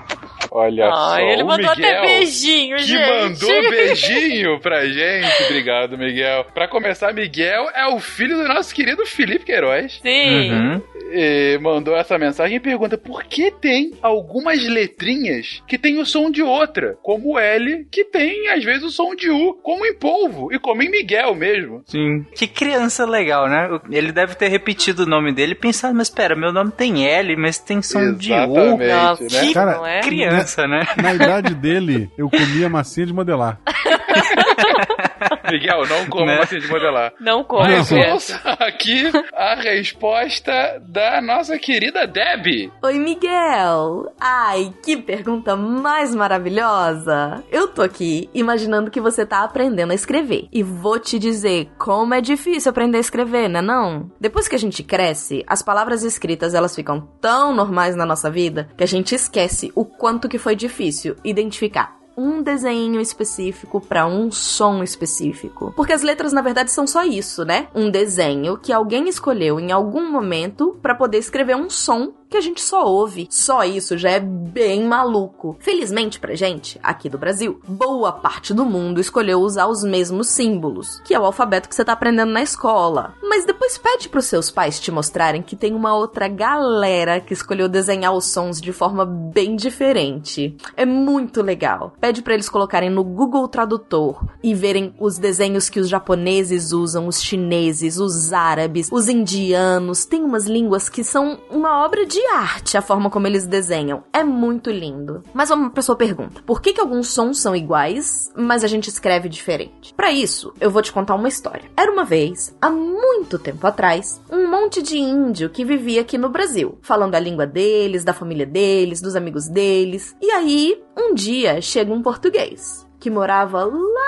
Olha 0.51 0.89
só, 0.89 1.13
Ai, 1.13 1.31
ele 1.31 1.43
o 1.43 1.45
mandou 1.45 1.75
Miguel, 1.75 1.97
até 1.97 2.01
beijinho, 2.01 2.77
que 2.77 2.83
gente. 2.83 3.09
mandou 3.09 3.69
beijinho 3.69 4.59
pra 4.59 4.85
gente. 4.85 5.43
Obrigado, 5.43 5.97
Miguel. 5.97 6.45
Pra 6.53 6.67
começar, 6.67 7.13
Miguel 7.13 7.65
é 7.75 7.87
o 7.87 7.99
filho 7.99 8.37
do 8.37 8.47
nosso 8.47 8.73
querido 8.73 9.05
Felipe 9.05 9.45
Queiroz. 9.45 9.99
Sim. 10.01 10.51
Uhum. 10.51 10.81
E 11.11 11.57
mandou 11.61 11.95
essa 11.95 12.17
mensagem 12.17 12.57
e 12.57 12.59
pergunta 12.59 12.97
por 12.97 13.23
que 13.23 13.51
tem 13.51 13.91
algumas 14.01 14.63
letrinhas 14.67 15.61
que 15.67 15.77
tem 15.77 15.99
o 15.99 16.05
som 16.05 16.29
de 16.31 16.41
outra, 16.41 16.97
como 17.01 17.33
o 17.33 17.39
L, 17.39 17.85
que 17.91 18.03
tem 18.05 18.49
às 18.49 18.63
vezes 18.63 18.83
o 18.83 18.89
som 18.89 19.15
de 19.15 19.29
U, 19.29 19.53
como 19.61 19.85
em 19.85 19.93
polvo 19.93 20.51
e 20.53 20.59
como 20.59 20.81
em 20.81 20.89
Miguel 20.89 21.35
mesmo. 21.35 21.83
Sim. 21.85 22.25
Que 22.35 22.47
criança 22.47 23.05
legal, 23.05 23.47
né? 23.47 23.69
Ele 23.91 24.11
deve 24.11 24.35
ter 24.35 24.47
repetido 24.47 25.03
o 25.03 25.05
nome 25.05 25.31
dele 25.33 25.53
e 25.53 25.55
pensado, 25.55 25.93
mas 25.95 26.09
pera, 26.09 26.35
meu 26.35 26.51
nome 26.51 26.71
tem 26.71 27.05
L, 27.07 27.35
mas 27.35 27.59
tem 27.59 27.81
som 27.81 28.13
de 28.13 28.31
U. 28.31 28.35
Exatamente, 28.35 28.93
Nossa, 28.93 29.23
né? 29.23 29.39
que 29.47 29.53
Cara, 29.53 29.75
não 29.77 29.85
é? 29.85 29.99
Criança, 30.35 30.67
né? 30.67 30.81
Na 31.01 31.13
idade 31.13 31.53
dele, 31.55 32.11
eu 32.17 32.29
comia 32.29 32.69
massinha 32.69 33.05
de 33.05 33.13
modelar. 33.13 33.59
Miguel, 35.51 35.85
não 35.87 36.05
coma 36.07 36.25
Né? 36.25 36.39
assim 36.41 36.59
de 36.59 36.67
modelar. 36.67 37.13
Não 37.19 37.43
come, 37.43 37.75
Mas 37.77 37.91
ouça 37.91 38.39
aqui 38.59 39.03
a 39.33 39.55
resposta 39.55 40.81
da 40.87 41.21
nossa 41.21 41.57
querida 41.57 42.05
Debbie. 42.07 42.71
Oi, 42.83 42.93
Miguel! 42.99 44.13
Ai, 44.19 44.73
que 44.83 44.97
pergunta 44.97 45.55
mais 45.55 46.13
maravilhosa! 46.15 47.43
Eu 47.51 47.67
tô 47.67 47.81
aqui 47.81 48.29
imaginando 48.33 48.91
que 48.91 49.01
você 49.01 49.25
tá 49.25 49.43
aprendendo 49.43 49.91
a 49.91 49.95
escrever. 49.95 50.47
E 50.51 50.63
vou 50.63 50.99
te 50.99 51.19
dizer 51.19 51.69
como 51.77 52.13
é 52.13 52.21
difícil 52.21 52.69
aprender 52.69 52.97
a 52.97 53.01
escrever, 53.01 53.47
né 53.47 53.61
não? 53.61 54.09
Depois 54.19 54.47
que 54.47 54.55
a 54.55 54.59
gente 54.59 54.83
cresce, 54.83 55.43
as 55.47 55.61
palavras 55.61 56.03
escritas 56.03 56.53
elas 56.53 56.75
ficam 56.75 57.01
tão 57.21 57.53
normais 57.53 57.95
na 57.95 58.05
nossa 58.05 58.29
vida 58.29 58.69
que 58.77 58.83
a 58.83 58.87
gente 58.87 59.15
esquece 59.15 59.71
o 59.75 59.85
quanto 59.85 60.29
que 60.29 60.37
foi 60.37 60.55
difícil 60.55 61.15
identificar 61.23 61.95
um 62.17 62.41
desenho 62.41 62.99
específico 62.99 63.81
para 63.81 64.07
um 64.07 64.31
som 64.31 64.83
específico. 64.83 65.73
Porque 65.75 65.93
as 65.93 66.01
letras 66.01 66.31
na 66.31 66.41
verdade 66.41 66.71
são 66.71 66.87
só 66.87 67.03
isso, 67.03 67.43
né? 67.43 67.67
Um 67.73 67.89
desenho 67.89 68.57
que 68.57 68.71
alguém 68.71 69.09
escolheu 69.09 69.59
em 69.59 69.71
algum 69.71 70.11
momento 70.11 70.77
para 70.81 70.95
poder 70.95 71.17
escrever 71.17 71.55
um 71.55 71.69
som 71.69 72.13
que 72.35 72.39
a 72.39 72.41
gente 72.41 72.61
só 72.61 72.85
ouve. 72.85 73.27
Só 73.29 73.63
isso 73.63 73.97
já 73.97 74.09
é 74.09 74.19
bem 74.19 74.83
maluco. 74.83 75.55
Felizmente 75.61 76.19
pra 76.19 76.35
gente, 76.35 76.77
aqui 76.83 77.07
do 77.07 77.17
Brasil, 77.17 77.61
boa 77.65 78.11
parte 78.11 78.53
do 78.53 78.65
mundo 78.65 78.99
escolheu 78.99 79.39
usar 79.39 79.67
os 79.67 79.85
mesmos 79.85 80.27
símbolos, 80.27 81.01
que 81.05 81.13
é 81.13 81.19
o 81.19 81.23
alfabeto 81.23 81.69
que 81.69 81.75
você 81.75 81.85
tá 81.85 81.93
aprendendo 81.93 82.33
na 82.33 82.41
escola. 82.41 83.13
Mas 83.23 83.45
depois 83.45 83.77
pede 83.77 84.09
pros 84.09 84.25
seus 84.25 84.51
pais 84.51 84.81
te 84.81 84.91
mostrarem 84.91 85.41
que 85.41 85.55
tem 85.55 85.73
uma 85.73 85.95
outra 85.95 86.27
galera 86.27 87.21
que 87.21 87.31
escolheu 87.31 87.69
desenhar 87.69 88.13
os 88.13 88.25
sons 88.25 88.59
de 88.59 88.73
forma 88.73 89.05
bem 89.05 89.55
diferente. 89.55 90.57
É 90.75 90.85
muito 90.85 91.41
legal. 91.41 91.93
Pede 92.01 92.21
para 92.21 92.33
eles 92.33 92.49
colocarem 92.49 92.89
no 92.89 93.03
Google 93.03 93.47
Tradutor 93.47 94.25
e 94.43 94.53
verem 94.53 94.93
os 94.99 95.17
desenhos 95.17 95.69
que 95.69 95.79
os 95.79 95.87
japoneses 95.87 96.73
usam, 96.73 97.07
os 97.07 97.21
chineses, 97.21 97.97
os 97.97 98.33
árabes, 98.33 98.89
os 98.91 99.07
indianos. 99.07 100.03
Tem 100.03 100.21
umas 100.21 100.47
línguas 100.47 100.89
que 100.89 101.03
são 101.03 101.39
uma 101.49 101.85
obra 101.85 102.05
de 102.05 102.24
arte 102.27 102.77
a 102.77 102.81
forma 102.81 103.09
como 103.09 103.27
eles 103.27 103.47
desenham. 103.47 104.03
É 104.11 104.23
muito 104.23 104.69
lindo. 104.69 105.23
Mas 105.33 105.49
uma 105.49 105.69
pessoa 105.69 105.97
pergunta: 105.97 106.41
por 106.45 106.61
que, 106.61 106.73
que 106.73 106.81
alguns 106.81 107.09
sons 107.09 107.39
são 107.39 107.55
iguais, 107.55 108.31
mas 108.35 108.63
a 108.63 108.67
gente 108.67 108.89
escreve 108.89 109.29
diferente? 109.29 109.93
Para 109.93 110.11
isso, 110.11 110.53
eu 110.59 110.71
vou 110.71 110.81
te 110.81 110.91
contar 110.91 111.15
uma 111.15 111.27
história. 111.27 111.69
Era 111.75 111.91
uma 111.91 112.05
vez, 112.05 112.55
há 112.61 112.69
muito 112.69 113.39
tempo 113.39 113.65
atrás, 113.65 114.21
um 114.31 114.49
monte 114.49 114.81
de 114.81 114.97
índio 114.97 115.49
que 115.49 115.65
vivia 115.65 116.01
aqui 116.01 116.17
no 116.17 116.29
Brasil, 116.29 116.77
falando 116.81 117.15
a 117.15 117.19
língua 117.19 117.45
deles, 117.45 118.03
da 118.03 118.13
família 118.13 118.45
deles, 118.45 119.01
dos 119.01 119.15
amigos 119.15 119.47
deles. 119.47 120.15
E 120.21 120.31
aí, 120.31 120.81
um 120.97 121.13
dia 121.13 121.61
chega 121.61 121.93
um 121.93 122.01
português 122.01 122.85
que 123.05 123.09
morava 123.11 123.63
lá 123.63 124.04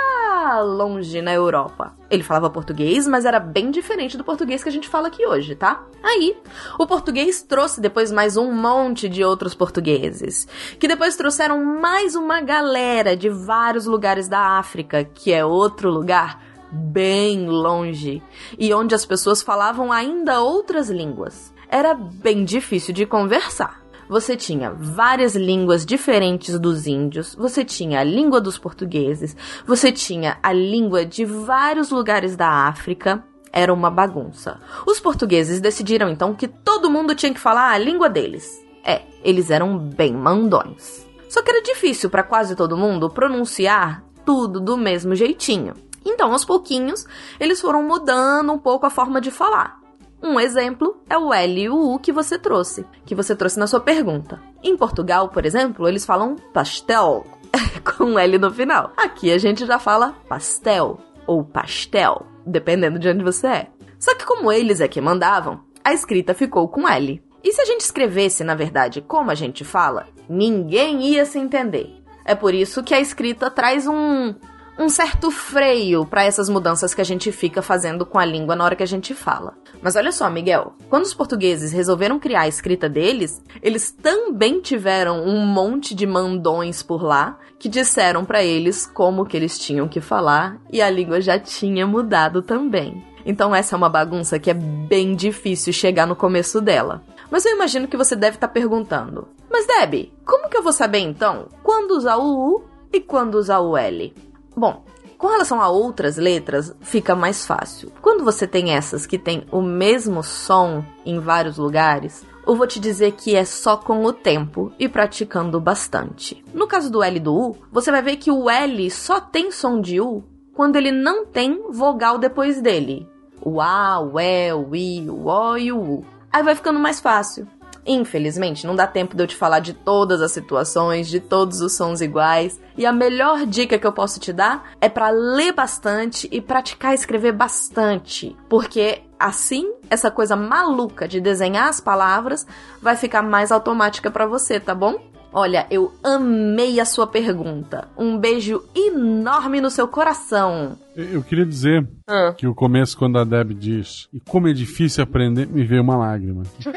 longe 0.60 1.22
na 1.22 1.34
Europa. 1.34 1.94
Ele 2.10 2.24
falava 2.24 2.50
português, 2.50 3.08
mas 3.08 3.26
era 3.26 3.40
bem 3.40 3.70
diferente 3.72 4.18
do 4.18 4.24
português 4.24 4.64
que 4.64 4.70
a 4.70 4.72
gente 4.72 4.88
fala 4.88 5.08
aqui 5.08 5.26
hoje, 5.26 5.56
tá? 5.56 5.84
Aí, 6.04 6.38
o 6.80 6.88
português 6.88 7.42
trouxe 7.42 7.82
depois 7.82 8.12
mais 8.12 8.38
um 8.38 8.52
monte 8.52 9.10
de 9.10 9.24
outros 9.24 9.54
portugueses, 9.54 10.48
que 10.80 10.88
depois 10.88 11.16
trouxeram 11.16 11.64
mais 11.64 12.16
uma 12.16 12.42
galera 12.42 13.16
de 13.16 13.30
vários 13.30 13.86
lugares 13.86 14.28
da 14.28 14.58
África, 14.58 15.04
que 15.04 15.34
é 15.34 15.46
outro 15.46 15.90
lugar 15.90 16.42
bem 16.72 17.48
longe, 17.48 18.22
e 18.58 18.74
onde 18.74 18.94
as 18.94 19.06
pessoas 19.06 19.42
falavam 19.42 19.92
ainda 19.92 20.42
outras 20.42 20.90
línguas. 20.90 21.54
Era 21.70 21.94
bem 21.94 22.46
difícil 22.46 22.94
de 22.94 23.06
conversar 23.06 23.87
você 24.08 24.36
tinha 24.36 24.72
várias 24.72 25.36
línguas 25.36 25.86
diferentes 25.86 26.58
dos 26.60 26.88
índios, 26.88 27.36
você 27.36 27.64
tinha 27.64 28.00
a 28.00 28.04
língua 28.04 28.40
dos 28.40 28.58
portugueses, 28.58 29.36
você 29.66 29.92
tinha 29.92 30.38
a 30.42 30.54
língua 30.54 31.06
de 31.06 31.26
vários 31.26 31.90
lugares 31.90 32.36
da 32.36 32.68
África. 32.68 33.24
Era 33.52 33.74
uma 33.74 33.90
bagunça. 33.90 34.60
Os 34.86 35.00
portugueses 35.00 35.60
decidiram 35.60 36.10
então 36.10 36.34
que 36.36 36.48
todo 36.48 36.90
mundo 36.90 37.16
tinha 37.16 37.34
que 37.34 37.40
falar 37.40 37.72
a 37.72 37.78
língua 37.78 38.10
deles. 38.10 38.64
É, 38.84 39.02
eles 39.24 39.50
eram 39.50 39.78
bem 39.78 40.14
mandões. 40.14 41.08
Só 41.30 41.42
que 41.42 41.50
era 41.50 41.62
difícil 41.62 42.10
para 42.10 42.24
quase 42.24 42.56
todo 42.56 42.78
mundo 42.78 43.10
pronunciar 43.10 44.04
tudo 44.26 44.60
do 44.60 44.78
mesmo 44.78 45.16
jeitinho. 45.16 45.74
Então, 46.06 46.32
aos 46.32 46.46
pouquinhos, 46.46 47.06
eles 47.40 47.60
foram 47.60 47.84
mudando 47.84 48.54
um 48.54 48.58
pouco 48.58 48.86
a 48.86 48.90
forma 48.90 49.20
de 49.20 49.30
falar. 49.30 49.77
Um 50.22 50.40
exemplo 50.40 50.98
é 51.10 51.18
o 51.18 51.34
L 51.34 51.62
e 51.62 51.70
o 51.70 51.94
U 51.94 52.00
que 52.00 52.12
você 52.12 52.40
trouxe, 52.40 52.86
que 53.06 53.14
você 53.14 53.36
trouxe 53.36 53.60
na 53.60 53.68
sua 53.68 53.80
pergunta. 53.80 54.42
Em 54.64 54.76
Portugal, 54.76 55.30
por 55.30 55.46
exemplo, 55.46 55.88
eles 55.88 56.06
falam 56.06 56.36
pastel, 56.54 57.26
com 57.98 58.18
L 58.18 58.38
no 58.38 58.52
final. 58.52 58.92
Aqui 58.98 59.32
a 59.32 59.38
gente 59.38 59.66
já 59.66 59.78
fala 59.78 60.16
pastel 60.28 61.00
ou 61.28 61.44
pastel, 61.44 62.26
dependendo 62.46 62.98
de 62.98 63.10
onde 63.10 63.24
você 63.24 63.48
é. 63.48 63.68
Só 64.00 64.16
que 64.16 64.26
como 64.26 64.52
eles 64.52 64.82
é 64.82 64.88
que 64.88 65.02
mandavam, 65.02 65.62
a 65.84 65.94
escrita 65.94 66.34
ficou 66.34 66.68
com 66.68 66.88
L. 66.88 67.22
E 67.44 67.54
se 67.54 67.62
a 67.62 67.66
gente 67.66 67.82
escrevesse, 67.82 68.44
na 68.44 68.56
verdade, 68.56 69.02
como 69.02 69.32
a 69.32 69.36
gente 69.36 69.64
fala, 69.64 70.08
ninguém 70.28 71.04
ia 71.08 71.26
se 71.26 71.40
entender. 71.40 71.94
É 72.26 72.36
por 72.36 72.54
isso 72.54 72.84
que 72.84 72.94
a 72.94 73.00
escrita 73.00 73.50
traz 73.50 73.88
um 73.88 74.36
um 74.78 74.90
certo 74.90 75.32
freio 75.32 76.06
para 76.06 76.24
essas 76.24 76.48
mudanças 76.48 76.94
que 76.94 77.02
a 77.02 77.04
gente 77.04 77.32
fica 77.32 77.62
fazendo 77.62 78.06
com 78.06 78.20
a 78.20 78.26
língua 78.26 78.56
na 78.56 78.64
hora 78.64 78.76
que 78.76 78.84
a 78.84 78.88
gente 78.88 79.14
fala. 79.14 79.56
Mas 79.82 79.96
olha 79.96 80.12
só, 80.12 80.30
Miguel, 80.30 80.74
quando 80.90 81.04
os 81.04 81.14
portugueses 81.14 81.72
resolveram 81.72 82.20
criar 82.20 82.42
a 82.42 82.48
escrita 82.48 82.88
deles, 82.88 83.42
eles 83.62 83.92
também 83.92 84.62
tiveram 84.62 85.26
um 85.26 85.46
monte 85.46 85.96
de 85.96 86.06
mandões 86.06 86.84
por 86.84 87.02
lá 87.04 87.40
que 87.58 87.68
disseram 87.68 88.24
para 88.24 88.44
eles 88.44 88.86
como 88.86 89.26
que 89.26 89.36
eles 89.36 89.58
tinham 89.58 89.88
que 89.88 90.00
falar 90.00 90.60
e 90.72 90.82
a 90.82 90.90
língua 90.90 91.20
já 91.22 91.40
tinha 91.40 91.88
mudado 91.88 92.42
também. 92.42 93.04
Então 93.26 93.54
essa 93.54 93.76
é 93.76 93.78
uma 93.78 93.90
bagunça 93.90 94.40
que 94.40 94.50
é 94.50 94.54
bem 94.54 95.16
difícil 95.16 95.74
chegar 95.74 96.06
no 96.06 96.16
começo 96.16 96.62
dela. 96.62 97.04
Mas 97.30 97.46
eu 97.46 97.54
imagino 97.54 97.88
que 97.88 97.98
você 97.98 98.16
deve 98.16 98.38
estar 98.38 98.48
tá 98.48 98.54
perguntando: 98.54 99.28
"Mas 99.52 99.68
Deb, 99.68 100.14
como 100.24 100.50
que 100.50 100.56
eu 100.56 100.64
vou 100.64 100.72
saber 100.72 101.00
então 101.00 101.48
quando 101.62 101.92
usar 101.92 102.16
o 102.16 102.56
U 102.56 102.64
e 102.94 103.02
quando 103.02 103.36
usar 103.36 103.60
o 103.60 103.76
L?" 103.76 104.14
Bom, 104.58 104.84
com 105.20 105.28
relação 105.28 105.62
a 105.62 105.70
outras 105.70 106.18
letras, 106.18 106.76
fica 106.82 107.16
mais 107.16 107.46
fácil. 107.46 107.92
Quando 108.02 108.24
você 108.24 108.48
tem 108.48 108.72
essas 108.72 109.06
que 109.06 109.20
têm 109.20 109.46
o 109.52 109.62
mesmo 109.62 110.24
som 110.24 110.84
em 111.06 111.20
vários 111.20 111.60
lugares, 111.60 112.26
eu 112.46 112.56
vou 112.56 112.66
te 112.66 112.80
dizer 112.80 113.12
que 113.12 113.36
é 113.36 113.46
só 113.46 113.78
com 113.78 114.04
o 114.04 114.12
tempo 114.12 114.72
e 114.80 114.90
praticando 114.90 115.62
bastante. 115.62 116.44
No 116.56 116.66
caso 116.66 116.92
do 116.92 117.04
L 117.04 117.18
e 117.18 117.20
do 117.20 117.36
U, 117.36 117.58
você 117.72 117.92
vai 117.92 118.02
ver 118.02 118.18
que 118.18 118.32
o 118.32 118.50
L 118.50 118.90
só 118.90 119.20
tem 119.20 119.52
som 119.52 119.80
de 119.80 120.02
U 120.02 120.24
quando 120.56 120.76
ele 120.76 120.92
não 120.92 121.24
tem 121.24 121.62
vogal 121.70 122.18
depois 122.18 122.60
dele. 122.60 123.08
O 123.40 123.62
A, 123.62 124.00
o 124.00 124.20
E, 124.20 124.52
o 124.54 124.76
I, 124.76 125.08
o 125.08 125.26
O 125.28 125.58
e 125.58 125.72
o 125.72 125.80
U. 125.80 126.06
Aí 126.32 126.42
vai 126.42 126.56
ficando 126.56 126.80
mais 126.80 127.00
fácil. 127.00 127.48
Infelizmente, 127.88 128.68
não 128.68 128.76
dá 128.76 128.86
tempo 128.86 129.16
de 129.16 129.24
eu 129.24 129.28
te 129.28 129.36
falar 129.36 129.60
de 129.60 129.74
todas 129.74 130.22
as 130.22 130.34
situações, 130.34 131.08
de 131.08 131.22
todos 131.22 131.62
os 131.62 131.74
sons 131.74 132.02
iguais. 132.02 132.60
E 132.78 132.86
a 132.86 132.92
melhor 132.92 133.46
dica 133.46 133.80
que 133.80 133.88
eu 133.88 133.94
posso 133.94 134.20
te 134.20 134.34
dar 134.34 134.72
é 134.82 134.90
para 134.90 135.10
ler 135.10 135.54
bastante 135.54 136.28
e 136.32 136.42
praticar 136.42 136.94
escrever 136.94 137.32
bastante, 137.32 138.36
porque 138.50 139.04
assim 139.20 139.74
essa 139.90 140.12
coisa 140.12 140.36
maluca 140.36 141.08
de 141.08 141.22
desenhar 141.22 141.70
as 141.70 141.80
palavras 141.80 142.46
vai 142.82 142.96
ficar 142.96 143.22
mais 143.22 143.52
automática 143.52 144.12
para 144.12 144.28
você, 144.28 144.60
tá 144.60 144.76
bom? 144.76 145.00
Olha, 145.32 145.68
eu 145.70 145.94
amei 146.04 146.80
a 146.80 146.86
sua 146.86 147.06
pergunta. 147.06 147.88
Um 147.98 148.18
beijo 148.18 148.64
enorme 148.74 149.62
no 149.62 149.70
seu 149.70 149.88
coração. 149.88 150.78
Eu 150.96 151.22
queria 151.22 151.46
dizer 151.46 151.88
ah. 152.08 152.34
que 152.36 152.48
o 152.48 152.56
começo, 152.56 152.98
quando 152.98 153.20
a 153.20 153.24
Deb 153.24 153.52
diz 153.52 154.08
e 154.14 154.20
como 154.20 154.48
é 154.48 154.54
difícil 154.54 155.04
aprender, 155.04 155.46
me 155.48 155.64
veio 155.64 155.84
uma 155.84 155.98
lágrima. 155.98 156.44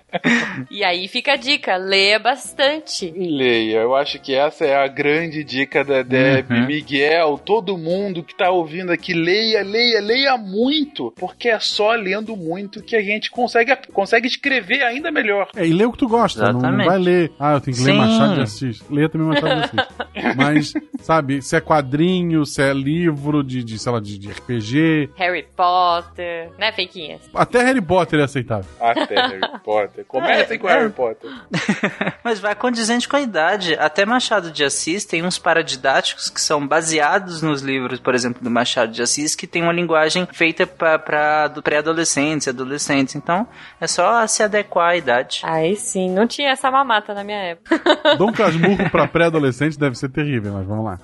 e 0.69 0.83
aí 0.83 1.07
fica 1.07 1.33
a 1.33 1.35
dica, 1.35 1.75
leia 1.75 2.19
bastante. 2.19 3.11
Leia, 3.11 3.79
eu 3.79 3.95
acho 3.95 4.19
que 4.19 4.33
essa 4.33 4.65
é 4.65 4.75
a 4.75 4.87
grande 4.87 5.43
dica 5.43 5.83
da 5.83 6.01
Deb, 6.01 6.49
uhum. 6.49 6.65
Miguel, 6.65 7.37
todo 7.37 7.77
mundo 7.77 8.23
que 8.23 8.35
tá 8.35 8.49
ouvindo 8.49 8.91
aqui, 8.91 9.13
leia, 9.13 9.63
leia, 9.63 10.01
leia 10.01 10.37
muito, 10.37 11.13
porque 11.17 11.49
é 11.49 11.59
só 11.59 11.93
lendo 11.93 12.35
muito 12.35 12.81
que 12.81 12.95
a 12.95 13.01
gente 13.01 13.29
consegue, 13.29 13.75
consegue 13.93 14.27
escrever 14.27 14.83
ainda 14.83 15.11
melhor. 15.11 15.49
É, 15.55 15.65
e 15.65 15.73
lê 15.73 15.85
o 15.85 15.91
que 15.91 15.97
tu 15.97 16.07
gosta, 16.07 16.51
não, 16.51 16.59
não, 16.59 16.85
vai 16.85 16.97
ler, 16.97 17.31
ah, 17.39 17.53
eu 17.53 17.61
tenho 17.61 17.75
que 17.75 17.83
Sim. 17.83 17.91
ler 17.91 17.97
Machado 17.97 18.35
de 18.35 18.41
Assis. 18.41 18.89
Leia 18.89 19.09
também 19.09 19.27
Machado 19.27 19.55
de 19.55 19.61
Assis. 19.63 20.35
Mas, 20.35 20.73
sabe, 20.99 21.41
se 21.41 21.55
é 21.55 21.61
quadrinho, 21.61 22.45
se 22.45 22.61
é 22.61 22.73
livro 22.73 23.43
de, 23.43 23.63
de 23.63 23.77
sei 23.77 23.91
lá, 23.91 23.99
de, 23.99 24.17
de 24.17 24.29
RPG. 24.29 25.09
Harry 25.15 25.45
Potter, 25.55 26.49
né, 26.57 26.71
Feiquinhas? 26.71 27.21
Até 27.33 27.63
Harry 27.63 27.81
Potter 27.81 28.19
é 28.19 28.23
aceitável. 28.23 28.69
Até 28.79 29.15
Harry 29.15 29.41
Potter. 29.63 30.05
Comecem 30.21 30.55
é, 30.55 30.59
com 30.59 30.69
é. 30.69 30.73
Harry 30.73 30.91
Potter. 30.91 31.29
Mas 32.23 32.39
vai 32.39 32.55
condizente 32.55 33.07
com 33.07 33.15
a 33.15 33.21
idade. 33.21 33.75
Até 33.75 34.05
Machado 34.05 34.51
de 34.51 34.63
Assis 34.63 35.05
tem 35.05 35.23
uns 35.23 35.37
paradidáticos 35.37 36.29
que 36.29 36.41
são 36.41 36.65
baseados 36.65 37.41
nos 37.41 37.61
livros, 37.61 37.99
por 37.99 38.15
exemplo, 38.15 38.43
do 38.43 38.49
Machado 38.49 38.91
de 38.91 39.01
Assis, 39.01 39.35
que 39.35 39.45
tem 39.45 39.61
uma 39.61 39.71
linguagem 39.71 40.27
feita 40.31 40.65
para 40.65 41.49
pré-adolescentes 41.63 42.47
e 42.47 42.49
adolescentes. 42.49 43.15
Então, 43.15 43.47
é 43.79 43.87
só 43.87 44.25
se 44.25 44.41
adequar 44.41 44.91
à 44.91 44.97
idade. 44.97 45.41
Aí 45.43 45.75
sim, 45.75 46.09
não 46.09 46.25
tinha 46.25 46.49
essa 46.49 46.71
mamata 46.71 47.13
na 47.13 47.23
minha 47.23 47.39
época. 47.39 47.79
Dom 48.17 48.31
Casmurro 48.31 48.89
para 48.89 49.05
pré-adolescente 49.07 49.77
deve 49.77 49.95
ser 49.95 50.09
terrível, 50.09 50.53
mas 50.53 50.65
vamos 50.65 50.85
lá. 50.85 50.99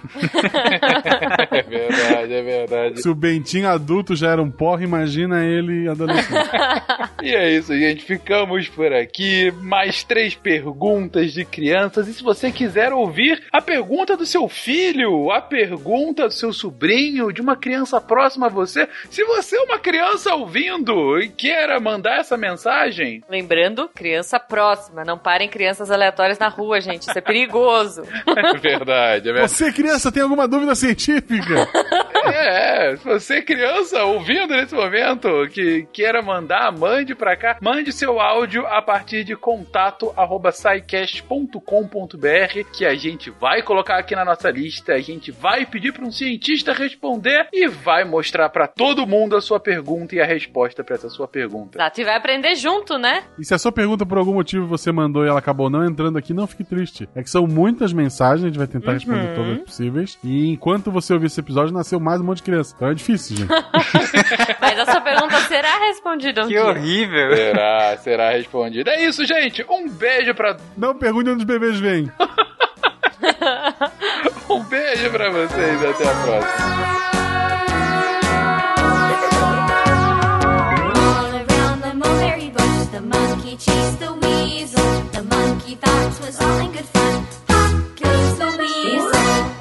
é 1.52 1.62
verdade, 1.62 2.34
é 2.34 2.42
verdade. 2.42 3.02
Se 3.02 3.10
o 3.10 3.16
Bentinho 3.16 3.70
adulto 3.70 4.16
já 4.16 4.32
era 4.32 4.42
um 4.42 4.50
porra, 4.50 4.84
imagina 4.84 5.44
ele 5.44 5.88
adolescente. 5.88 6.50
e 7.22 7.36
é 7.36 7.52
isso, 7.52 7.78
gente. 7.78 8.04
Ficamos 8.04 8.68
por 8.70 8.88
por 8.88 8.94
aqui. 9.08 9.52
Mais 9.62 10.04
três 10.04 10.36
perguntas 10.36 11.34
de 11.34 11.46
crianças. 11.46 12.08
E 12.08 12.14
se 12.14 12.24
você 12.24 12.52
quiser 12.52 12.94
ouvir 12.94 13.44
a 13.52 13.62
pergunta 13.62 14.16
do 14.16 14.26
seu 14.26 14.48
filho, 14.48 15.32
a 15.32 15.42
pergunta 15.42 16.28
do 16.28 16.34
seu 16.34 16.54
sobrinho, 16.54 17.32
de 17.32 17.42
uma 17.42 17.56
criança 17.56 18.00
próxima 18.00 18.48
a 18.48 18.50
você, 18.50 18.88
se 19.10 19.24
você 19.24 19.58
é 19.58 19.62
uma 19.62 19.80
criança 19.80 20.36
ouvindo 20.36 21.20
e 21.20 21.30
queira 21.30 21.80
mandar 21.80 22.20
essa 22.20 22.38
mensagem. 22.38 23.24
Lembrando, 23.30 23.90
criança 23.90 24.40
próxima. 24.40 25.04
Não 25.04 25.18
parem 25.18 25.50
crianças 25.50 25.90
aleatórias 25.90 26.38
na 26.38 26.50
rua, 26.50 26.80
gente. 26.82 27.04
Isso 27.04 27.18
é 27.18 27.22
perigoso. 27.22 28.04
É 28.38 28.58
verdade, 28.60 29.30
é 29.30 29.34
verdade. 29.34 29.52
Você, 29.52 29.72
criança, 29.72 30.12
tem 30.12 30.22
alguma 30.22 30.48
dúvida 30.48 30.76
científica? 30.76 31.68
É, 32.26 32.96
se 32.96 33.04
você, 33.04 33.42
criança, 33.42 34.04
ouvindo 34.04 34.54
nesse 34.54 34.76
momento, 34.76 35.48
que 35.50 35.88
queira 35.92 36.22
mandar, 36.22 36.72
mande 36.72 37.16
pra 37.16 37.36
cá, 37.36 37.58
mande 37.62 37.92
seu 37.92 38.20
áudio 38.20 38.66
a 38.68 38.82
partir 38.88 39.26
de 39.26 39.36
contato 39.36 40.14
arroba 40.16 40.50
scicast.com.br 40.50 41.60
que 42.74 42.86
a 42.86 42.96
gente 42.96 43.30
vai 43.30 43.62
colocar 43.62 43.98
aqui 44.00 44.16
na 44.16 44.24
nossa 44.24 44.50
lista, 44.50 44.94
a 44.94 45.02
gente 45.02 45.30
vai 45.30 45.66
pedir 45.66 45.92
para 45.92 46.06
um 46.06 46.12
cientista 46.12 46.72
responder 46.72 47.50
e 47.52 47.68
vai 47.68 48.06
mostrar 48.06 48.48
para 48.50 48.66
todo 48.66 49.06
mundo 49.06 49.36
a 49.36 49.42
sua 49.42 49.60
pergunta 49.60 50.16
e 50.16 50.22
a 50.22 50.26
resposta 50.26 50.86
para 50.86 50.96
essa 50.96 51.10
sua 51.10 51.28
pergunta. 51.28 51.78
Exato, 51.78 52.00
e 52.00 52.06
vai 52.06 52.16
aprender 52.16 52.56
junto, 52.56 52.98
né? 52.98 53.24
E 53.38 53.44
se 53.44 53.54
a 53.54 53.58
sua 53.58 53.74
pergunta 53.74 54.06
por 54.06 54.18
algum 54.18 54.36
motivo 54.36 54.66
você 54.66 54.90
mandou 54.90 55.26
e 55.26 55.28
ela 55.28 55.40
acabou 55.40 55.70
não 55.70 55.86
entrando 55.86 56.18
aqui, 56.18 56.34
não 56.34 56.48
fique 56.48 56.64
triste. 56.64 57.10
É 57.14 57.22
que 57.22 57.30
são 57.30 57.46
muitas 57.46 57.92
mensagens, 57.92 58.46
a 58.46 58.48
gente 58.48 58.58
vai 58.58 58.68
tentar 58.68 58.94
responder 58.94 59.18
Uhum. 59.18 59.36
todas 59.36 59.58
possíveis. 59.64 60.18
E 60.24 60.52
enquanto 60.54 60.92
você 60.92 61.12
ouvir 61.14 61.26
esse 61.26 61.40
episódio, 61.42 61.74
nasceu 61.74 62.00
mais 62.00 62.22
um 62.22 62.24
monte 62.24 62.38
de 62.38 62.44
criança. 62.44 62.74
Então 62.76 62.88
é 62.90 62.94
difícil, 62.94 63.36
gente. 63.36 63.50
Mas 64.62 64.80
a 64.80 64.86
sua 64.86 65.02
pergunta 65.02 65.36
será 65.42 65.78
respondida 65.88 66.44
um 66.44 66.48
Que 66.48 66.54
dia. 66.54 66.66
horrível. 66.66 67.36
Será, 67.36 67.98
será 67.98 68.38
respondido. 68.78 68.90
É 68.90 69.04
isso, 69.06 69.26
gente. 69.26 69.66
Um 69.70 69.90
beijo 69.90 70.34
pra. 70.36 70.58
não 70.78 70.96
pergunte 70.96 71.30
onde 71.30 71.40
os 71.40 71.46
bebês 71.46 71.80
vêm. 71.80 72.12
Um 74.50 74.64
beijo 74.64 75.10
pra 75.12 75.30
vocês. 75.30 75.84
Até 75.84 76.10
a 76.10 76.16
próxima. 76.24 76.88
All 80.96 81.36
around 81.36 81.82
the 81.82 81.94
mulberry 81.94 82.50
bush, 82.52 82.88
the 82.92 83.02
monkey 83.02 83.58
chased 83.58 84.00
the 84.00 84.14
weasel. 84.14 85.04
The 85.12 85.24
monkey 85.24 85.76
thought 85.76 86.14
'twas 86.16 86.40
all 86.42 86.60
in 86.62 86.72
good 86.72 86.86
fun. 86.86 87.26
Pop 87.48 87.74
goes 88.02 88.38
the 88.38 88.48
weasel. 88.58 89.52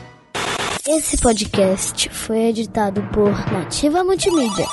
Esse 0.97 1.17
podcast 1.19 2.09
foi 2.11 2.39
editado 2.47 3.03
por 3.13 3.31
Nativa 3.53 4.05
Multimídia. 4.05 4.67